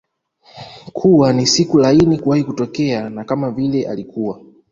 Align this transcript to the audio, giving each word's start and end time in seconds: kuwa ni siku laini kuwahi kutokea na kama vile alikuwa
kuwa 0.93 1.33
ni 1.33 1.47
siku 1.47 1.79
laini 1.79 2.17
kuwahi 2.19 2.43
kutokea 2.43 3.09
na 3.09 3.23
kama 3.23 3.51
vile 3.51 3.87
alikuwa 3.87 4.39